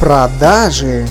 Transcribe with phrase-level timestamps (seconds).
[0.00, 1.06] Продажи.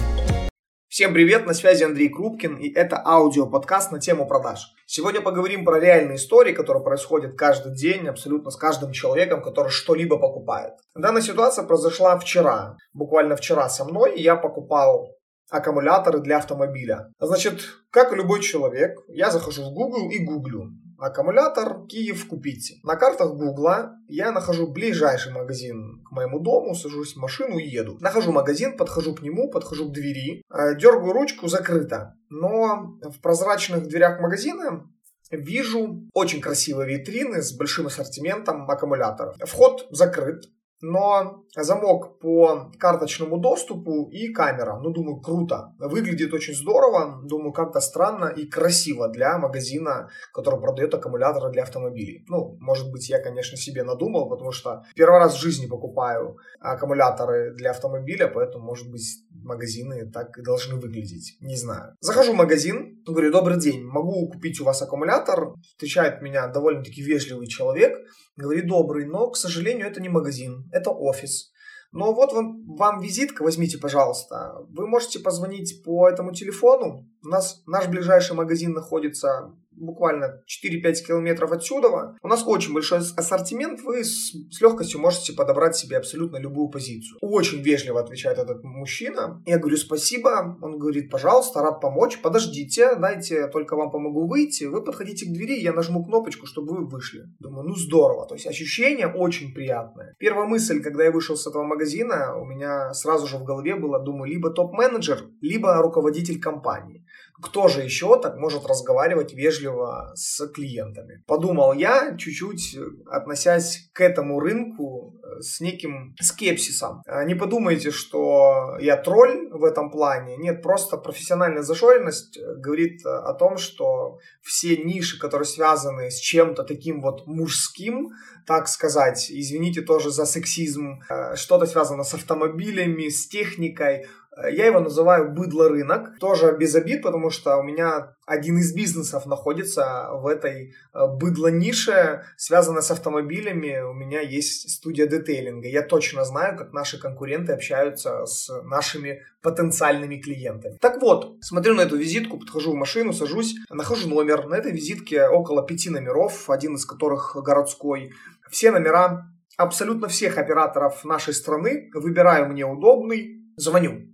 [0.88, 4.74] Всем привет, на связи Андрей Крупкин, и это аудиоподкаст на тему продаж.
[4.86, 10.18] Сегодня поговорим про реальные истории, которые происходят каждый день абсолютно с каждым человеком, который что-либо
[10.18, 10.76] покупает.
[10.96, 15.18] Данная ситуация произошла вчера, буквально вчера со мной, я покупал
[15.50, 17.12] аккумуляторы для автомобиля.
[17.20, 17.60] Значит,
[17.92, 22.76] как и любой человек, я захожу в Google и гуглю аккумулятор Киев купите.
[22.84, 27.98] На картах Гугла я нахожу ближайший магазин к моему дому, сажусь в машину и еду.
[28.00, 32.16] Нахожу магазин, подхожу к нему, подхожу к двери, э, дергаю ручку, закрыто.
[32.30, 34.90] Но в прозрачных дверях магазина
[35.32, 39.36] вижу очень красивые витрины с большим ассортиментом аккумуляторов.
[39.44, 40.46] Вход закрыт,
[40.82, 44.80] но замок по карточному доступу и камера.
[44.80, 45.74] Ну, думаю, круто.
[45.80, 47.22] Выглядит очень здорово.
[47.24, 52.26] Думаю, как-то странно и красиво для магазина, который продает аккумуляторы для автомобилей.
[52.28, 57.54] Ну, может быть, я, конечно, себе надумал, потому что первый раз в жизни покупаю аккумуляторы
[57.56, 61.38] для автомобиля, поэтому, может быть, магазины так и должны выглядеть.
[61.42, 61.96] Не знаю.
[62.02, 65.54] Захожу в магазин, говорю, добрый день, могу купить у вас аккумулятор.
[65.62, 67.98] Встречает меня довольно-таки вежливый человек.
[68.36, 71.52] Говорит, добрый, но, к сожалению, это не магазин, это офис.
[71.92, 74.54] Но вот вам, вам визитка, возьмите, пожалуйста.
[74.70, 77.10] Вы можете позвонить по этому телефону.
[77.24, 82.18] У нас наш ближайший магазин находится буквально 4-5 километров отсюда.
[82.22, 87.18] У нас очень большой ассортимент, вы с, с легкостью можете подобрать себе абсолютно любую позицию.
[87.22, 89.42] Очень вежливо отвечает этот мужчина.
[89.46, 94.66] Я говорю спасибо, он говорит, пожалуйста, рад помочь, подождите, дайте, только вам помогу выйти.
[94.66, 97.24] Вы подходите к двери, я нажму кнопочку, чтобы вы вышли.
[97.40, 100.16] Думаю, ну здорово, то есть ощущение очень приятное.
[100.18, 104.00] Первая мысль, когда я вышел с этого магазина, у меня сразу же в голове было,
[104.00, 107.06] думаю, либо топ-менеджер, либо руководитель компании.
[107.42, 111.24] Кто же еще так может разговаривать вежливо с клиентами?
[111.28, 117.04] Подумал я, чуть-чуть относясь к этому рынку э, с неким скепсисом.
[117.06, 120.38] А не подумайте, что я тролль в этом плане.
[120.38, 126.64] Нет, просто профессиональная зашоренность э, говорит о том, что все ниши, которые связаны с чем-то
[126.64, 128.10] таким вот мужским,
[128.48, 134.08] так сказать, извините тоже за сексизм, э, что-то связано с автомобилями, с техникой,
[134.44, 136.20] я его называю быдло-рынок.
[136.20, 142.24] Тоже без обид, потому что у меня один из бизнесов находится в этой э, быдло-нише,
[142.36, 143.82] связанной с автомобилями.
[143.82, 145.68] У меня есть студия детейлинга.
[145.68, 150.78] Я точно знаю, как наши конкуренты общаются с нашими потенциальными клиентами.
[150.82, 154.48] Так вот, смотрю на эту визитку, подхожу в машину, сажусь, нахожу номер.
[154.48, 158.12] На этой визитке около пяти номеров, один из которых городской.
[158.50, 161.90] Все номера абсолютно всех операторов нашей страны.
[161.94, 164.08] Выбираю мне удобный, звоню.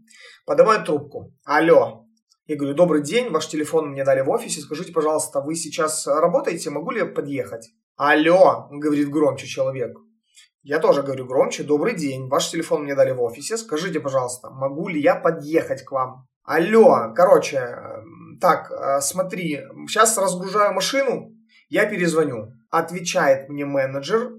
[0.46, 1.34] Поднимаю трубку.
[1.46, 2.08] Алло.
[2.48, 4.62] Я говорю, добрый день, ваш телефон мне дали в офисе.
[4.62, 6.70] Скажите, пожалуйста, вы сейчас работаете?
[6.70, 7.70] Могу ли я подъехать?
[7.96, 9.96] Алло, говорит громче человек.
[10.62, 11.64] Я тоже говорю громче.
[11.64, 13.58] Добрый день, ваш телефон мне дали в офисе.
[13.58, 16.28] Скажите, пожалуйста, могу ли я подъехать к вам?
[16.44, 17.78] Алло, короче,
[18.42, 21.32] так, э, смотри, сейчас разгружаю машину,
[21.70, 22.52] я перезвоню.
[22.70, 24.34] Отвечает мне менеджер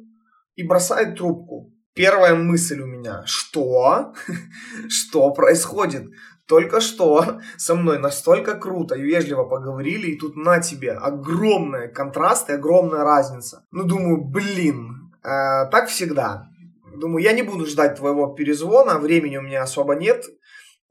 [0.57, 1.74] и бросает трубку.
[1.95, 4.15] Первая мысль у меня, что?
[4.89, 6.11] что происходит?
[6.47, 12.51] Только что со мной настолько круто и вежливо поговорили, и тут на тебе огромный контраст
[12.51, 13.65] и огромная разница.
[13.71, 16.49] Ну, думаю, блин, э, так всегда.
[16.97, 20.27] Думаю, я не буду ждать твоего перезвона, времени у меня особо нет.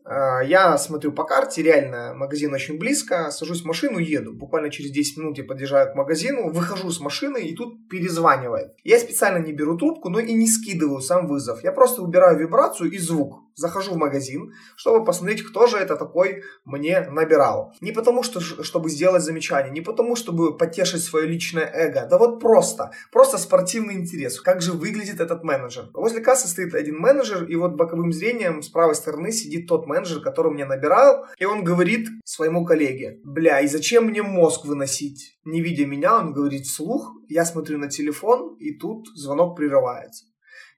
[0.06, 4.34] А, я смотрю по карте, реально магазин очень близко, сажусь в машину, еду.
[4.34, 8.74] Буквально через 10 минут я подъезжаю к магазину, выхожу с машины и тут перезванивает.
[8.84, 11.64] Я специально не беру трубку, но и не скидываю сам вызов.
[11.64, 16.44] Я просто выбираю вибрацию и звук захожу в магазин, чтобы посмотреть, кто же это такой
[16.66, 17.74] мне набирал.
[17.82, 22.40] Не потому, что, чтобы сделать замечание, не потому, чтобы потешить свое личное эго, да вот
[22.40, 25.90] просто, просто спортивный интерес, как же выглядит этот менеджер.
[25.94, 30.22] Возле кассы стоит один менеджер, и вот боковым зрением с правой стороны сидит тот менеджер,
[30.22, 35.40] который мне набирал, и он говорит своему коллеге, бля, и зачем мне мозг выносить?
[35.46, 40.26] Не видя меня, он говорит вслух, я смотрю на телефон, и тут звонок прерывается.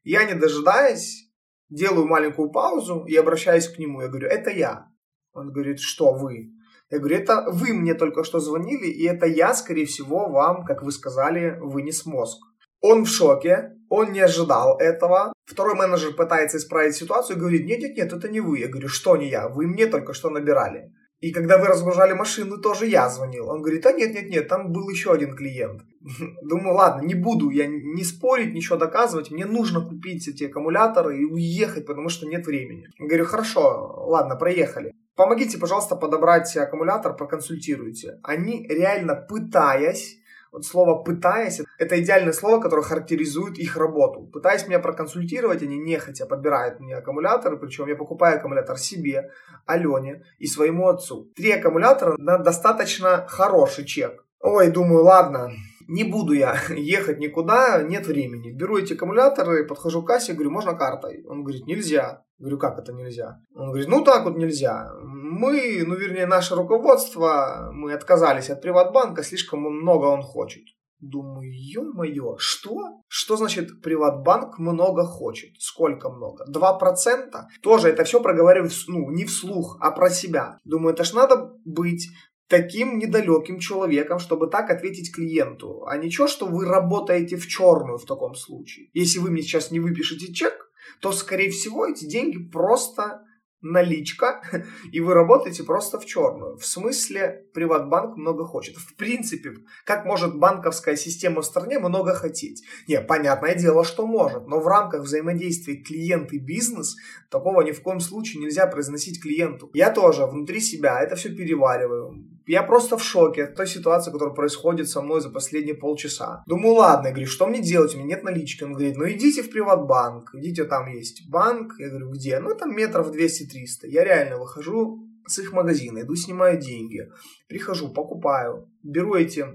[0.04, 1.25] Я, не дожидаясь,
[1.70, 4.02] делаю маленькую паузу и обращаюсь к нему.
[4.02, 4.88] Я говорю, это я.
[5.34, 6.52] Он говорит, что вы?
[6.90, 10.84] Я говорю, это вы мне только что звонили, и это я, скорее всего, вам, как
[10.84, 12.40] вы сказали, вынес мозг.
[12.80, 15.34] Он в шоке, он не ожидал этого.
[15.46, 18.60] Второй менеджер пытается исправить ситуацию и говорит, нет-нет-нет, это не вы.
[18.60, 20.94] Я говорю, что не я, вы мне только что набирали.
[21.26, 23.50] И когда вы разгружали машину, тоже я звонил.
[23.50, 25.82] Он говорит, а нет, нет, нет, там был еще один клиент.
[26.44, 29.32] Думаю, ладно, не буду я не спорить, ничего доказывать.
[29.32, 32.90] Мне нужно купить эти аккумуляторы и уехать, потому что нет времени.
[33.00, 34.94] Я говорю, хорошо, ладно, проехали.
[35.16, 38.20] Помогите, пожалуйста, подобрать аккумулятор, проконсультируйте.
[38.22, 40.20] Они реально пытаясь
[40.56, 44.22] Вот слово «пытаясь»— это идеальное слово, которое характеризует их работу.
[44.32, 49.32] Пытаясь меня проконсультировать, они нехотя подбирают мне аккумуляторы, причем я покупаю аккумулятор себе,
[49.66, 51.30] Алене и своему отцу.
[51.36, 54.24] Три аккумулятора на достаточно хороший чек.
[54.40, 55.52] Ой, думаю, ладно,
[55.90, 58.52] не буду я ехать никуда, нет времени.
[58.52, 61.26] Беру эти аккумуляторы, подхожу к кассе, говорю, можно картой?
[61.28, 62.24] Он говорит, нельзя.
[62.38, 63.40] Говорю, как это нельзя?
[63.56, 64.92] Он говорит, ну так вот нельзя.
[65.04, 70.64] Мы, ну вернее наше руководство, мы отказались от Приватбанка, слишком много он хочет.
[71.00, 73.02] Думаю, ё-моё, что?
[73.08, 75.52] Что значит Приватбанк много хочет?
[75.60, 76.46] Сколько много?
[76.50, 77.32] 2%?
[77.62, 80.58] Тоже это все проговариваю, ну, не вслух, а про себя.
[80.64, 82.08] Думаю, это ж надо быть
[82.48, 85.86] таким недалеким человеком, чтобы так ответить клиенту.
[85.86, 88.90] А ничего, что вы работаете в черную в таком случае.
[88.94, 93.26] Если вы мне сейчас не выпишете чек, то, скорее всего, эти деньги просто
[93.66, 94.42] наличка,
[94.92, 96.58] и вы работаете просто в черную.
[96.58, 98.76] В смысле, Приватбанк много хочет.
[98.78, 99.54] В принципе,
[99.86, 102.64] как может банковская система в стране много хотеть?
[102.88, 106.96] Не, понятное дело, что может, но в рамках взаимодействия клиент и бизнес
[107.30, 109.70] такого ни в коем случае нельзя произносить клиенту.
[109.74, 114.36] Я тоже внутри себя это все перевариваю я просто в шоке от той ситуации, которая
[114.36, 116.44] происходит со мной за последние полчаса.
[116.46, 117.96] Думаю, ладно, я говорю, что мне делать?
[117.96, 118.64] У меня нет налички.
[118.64, 121.74] Он говорит, ну идите в приватбанк, идите, там есть банк.
[121.80, 122.40] Я говорю, где?
[122.40, 123.88] Ну там метров 200-300.
[123.88, 127.10] Я реально выхожу с их магазина, иду снимаю деньги,
[127.48, 129.46] прихожу, покупаю, беру эти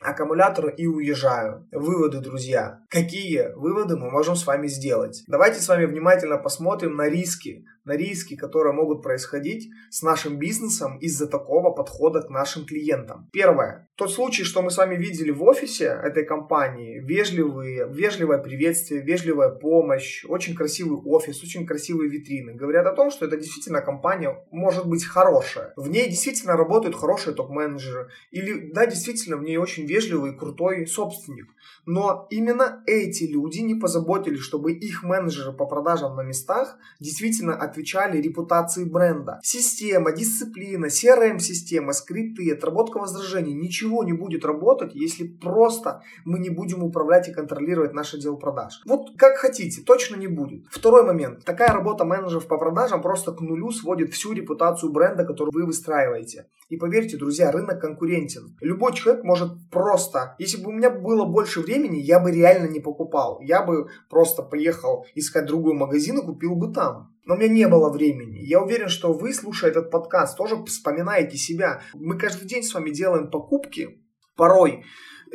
[0.00, 1.68] аккумуляторы и уезжаю.
[1.72, 2.81] Выводы, друзья.
[2.92, 5.24] Какие выводы мы можем с вами сделать?
[5.26, 10.98] Давайте с вами внимательно посмотрим на риски, на риски, которые могут происходить с нашим бизнесом
[10.98, 13.30] из-за такого подхода к нашим клиентам.
[13.32, 13.88] Первое.
[13.96, 19.48] Тот случай, что мы с вами видели в офисе этой компании, вежливые, вежливое приветствие, вежливая
[19.48, 24.86] помощь, очень красивый офис, очень красивые витрины, говорят о том, что это действительно компания может
[24.86, 25.72] быть хорошая.
[25.76, 28.10] В ней действительно работают хорошие топ-менеджеры.
[28.30, 31.46] Или, да, действительно, в ней очень вежливый и крутой собственник.
[31.86, 38.20] Но именно эти люди не позаботились, чтобы их менеджеры по продажам на местах действительно отвечали
[38.20, 39.40] репутации бренда.
[39.42, 46.82] Система, дисциплина, CRM-система, скрипты, отработка возражений, ничего не будет работать, если просто мы не будем
[46.82, 48.82] управлять и контролировать наш отдел продаж.
[48.86, 50.66] Вот как хотите, точно не будет.
[50.70, 51.44] Второй момент.
[51.44, 56.46] Такая работа менеджеров по продажам просто к нулю сводит всю репутацию бренда, которую вы выстраиваете.
[56.68, 58.56] И поверьте, друзья, рынок конкурентен.
[58.60, 62.80] Любой человек может просто, если бы у меня было больше времени, я бы реально не
[62.80, 63.40] покупал.
[63.40, 67.14] Я бы просто поехал искать другой магазин и купил бы там.
[67.24, 68.40] Но у меня не было времени.
[68.40, 71.82] Я уверен, что вы, слушая этот подкаст, тоже вспоминаете себя.
[71.94, 74.02] Мы каждый день с вами делаем покупки,
[74.36, 74.84] порой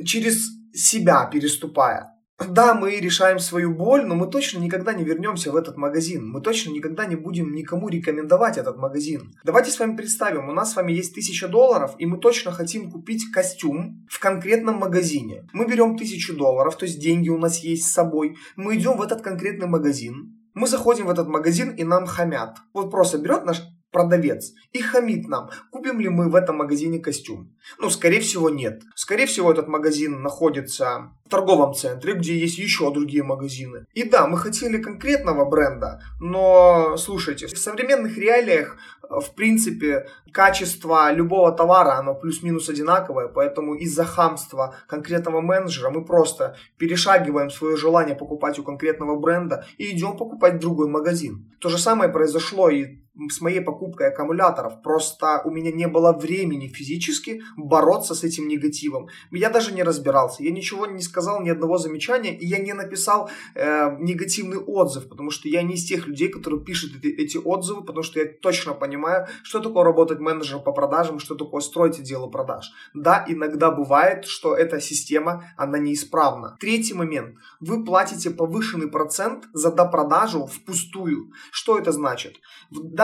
[0.03, 2.16] через себя переступая.
[2.39, 6.29] Да, мы решаем свою боль, но мы точно никогда не вернемся в этот магазин.
[6.29, 9.33] Мы точно никогда не будем никому рекомендовать этот магазин.
[9.43, 12.91] Давайте с вами представим, у нас с вами есть 1000 долларов, и мы точно хотим
[12.91, 15.47] купить костюм в конкретном магазине.
[15.51, 18.37] Мы берем 1000 долларов, то есть деньги у нас есть с собой.
[18.55, 22.57] Мы идем в этот конкретный магазин, мы заходим в этот магазин и нам хамят.
[22.73, 23.61] Вот просто берет наш
[23.91, 27.55] продавец и хамит нам, купим ли мы в этом магазине костюм.
[27.79, 28.81] Ну, скорее всего, нет.
[28.95, 33.85] Скорее всего, этот магазин находится в торговом центре, где есть еще другие магазины.
[33.93, 41.11] И да, мы хотели конкретного бренда, но, слушайте, в современных реалиях, э, в принципе, качество
[41.11, 48.15] любого товара, оно плюс-минус одинаковое, поэтому из-за хамства конкретного менеджера мы просто перешагиваем свое желание
[48.15, 51.51] покупать у конкретного бренда и идем покупать другой магазин.
[51.59, 54.81] То же самое произошло и с моей покупкой аккумуляторов.
[54.81, 59.07] Просто у меня не было времени физически бороться с этим негативом.
[59.31, 63.29] Я даже не разбирался, я ничего не сказал, ни одного замечания, и я не написал
[63.55, 67.83] э, негативный отзыв, потому что я не из тех людей, которые пишут эти, эти отзывы,
[67.83, 72.27] потому что я точно понимаю, что такое работать менеджером по продажам, что такое строить дело
[72.27, 72.71] продаж.
[72.93, 76.57] Да, иногда бывает, что эта система, она неисправна.
[76.59, 77.35] Третий момент.
[77.59, 81.31] Вы платите повышенный процент за допродажу впустую.
[81.51, 82.39] Что это значит?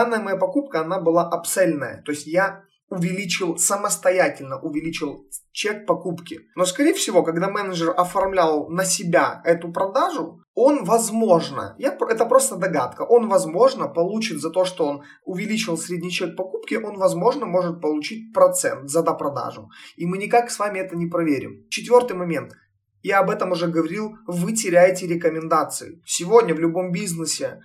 [0.04, 6.40] Данная моя покупка, она была апсельная, то есть я увеличил, самостоятельно увеличил чек покупки.
[6.56, 12.56] Но, скорее всего, когда менеджер оформлял на себя эту продажу, он, возможно, я, это просто
[12.56, 17.80] догадка, он, возможно, получит за то, что он увеличил средний чек покупки, он, возможно, может
[17.80, 19.70] получить процент за допродажу.
[19.96, 21.66] И мы никак с вами это не проверим.
[21.70, 22.52] Четвертый момент.
[23.02, 26.02] Я об этом уже говорил, вы теряете рекомендации.
[26.04, 27.60] Сегодня в любом бизнесе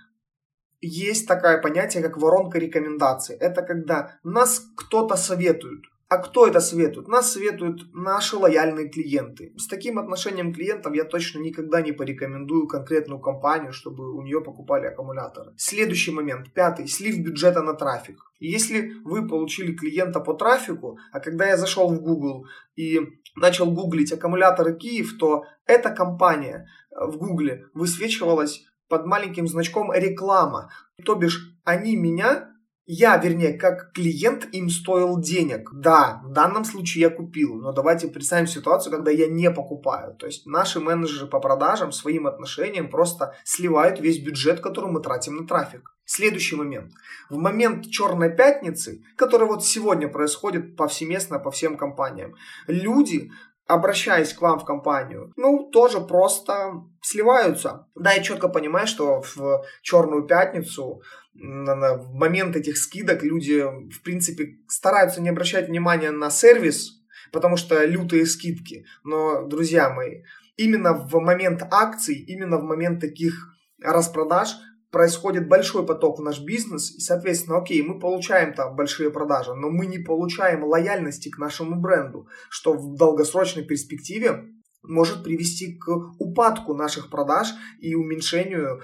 [0.81, 3.35] есть такое понятие, как воронка рекомендаций.
[3.35, 5.85] Это когда нас кто-то советует.
[6.09, 7.07] А кто это советует?
[7.07, 9.53] Нас советуют наши лояльные клиенты.
[9.57, 14.87] С таким отношением клиентам я точно никогда не порекомендую конкретную компанию, чтобы у нее покупали
[14.87, 15.53] аккумуляторы.
[15.55, 18.23] Следующий момент, пятый, слив бюджета на трафик.
[18.39, 23.01] Если вы получили клиента по трафику, а когда я зашел в Google и
[23.35, 30.71] начал гуглить аккумуляторы Киев, то эта компания в Гугле высвечивалась под маленьким значком реклама.
[31.05, 32.49] То бишь, они меня
[32.91, 35.69] я, вернее, как клиент им стоил денег.
[35.71, 40.15] Да, в данном случае я купил, но давайте представим ситуацию, когда я не покупаю.
[40.15, 45.35] То есть наши менеджеры по продажам своим отношением просто сливают весь бюджет, который мы тратим
[45.35, 45.95] на трафик.
[46.03, 46.91] Следующий момент.
[47.29, 52.33] В момент черной пятницы, который вот сегодня происходит повсеместно по всем компаниям,
[52.65, 53.31] люди
[53.69, 56.71] обращаясь к вам в компанию, ну, тоже просто
[57.01, 57.87] сливаются.
[57.95, 61.03] Да, я четко понимаю, что в черную пятницу
[61.35, 67.85] в момент этих скидок люди, в принципе, стараются не обращать внимания на сервис, потому что
[67.85, 68.85] лютые скидки.
[69.03, 70.23] Но, друзья мои,
[70.57, 74.49] именно в момент акций, именно в момент таких распродаж
[74.91, 79.69] происходит большой поток в наш бизнес, и, соответственно, окей, мы получаем там большие продажи, но
[79.69, 84.45] мы не получаем лояльности к нашему бренду, что в долгосрочной перспективе
[84.81, 85.87] может привести к
[86.19, 88.81] упадку наших продаж и уменьшению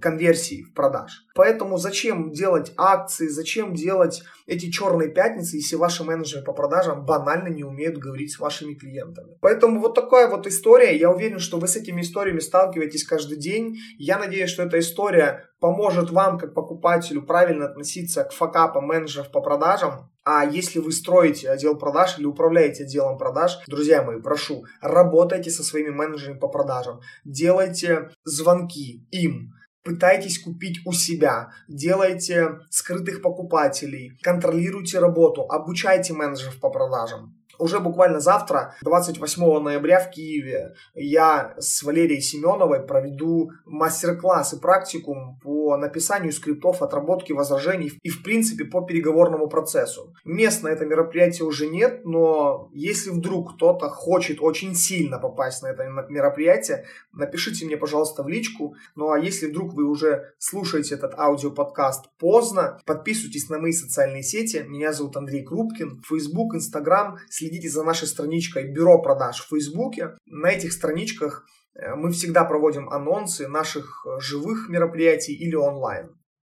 [0.00, 1.24] конверсии в продаж.
[1.34, 7.48] Поэтому зачем делать акции, зачем делать эти черные пятницы, если ваши менеджеры по продажам банально
[7.48, 9.36] не умеют говорить с вашими клиентами.
[9.40, 10.96] Поэтому вот такая вот история.
[10.96, 13.76] Я уверен, что вы с этими историями сталкиваетесь каждый день.
[13.98, 19.40] Я надеюсь, что эта история поможет вам, как покупателю, правильно относиться к факапам менеджеров по
[19.40, 20.10] продажам.
[20.24, 25.62] А если вы строите отдел продаж или управляете отделом продаж, друзья мои, прошу, работайте со
[25.62, 29.54] своими менеджерами по продажам, делайте звонки им,
[29.88, 37.34] пытайтесь купить у себя, делайте скрытых покупателей, контролируйте работу, обучайте менеджеров по продажам.
[37.58, 45.38] Уже буквально завтра, 28 ноября в Киеве, я с Валерией Семеновой проведу мастер-класс и практикум
[45.42, 50.14] по написанию скриптов, отработке возражений и, в принципе, по переговорному процессу.
[50.24, 55.68] Мест на это мероприятие уже нет, но если вдруг кто-то хочет очень сильно попасть на
[55.68, 58.76] это мероприятие, напишите мне, пожалуйста, в личку.
[58.94, 64.64] Ну а если вдруг вы уже слушаете этот аудиоподкаст поздно, подписывайтесь на мои социальные сети.
[64.66, 66.02] Меня зовут Андрей Крупкин.
[66.08, 67.18] Facebook, Instagram.
[67.28, 70.16] Следите следите за нашей страничкой Бюро продаж в Фейсбуке.
[70.26, 76.10] На этих страничках э, мы всегда проводим анонсы наших э, живых мероприятий или онлайн.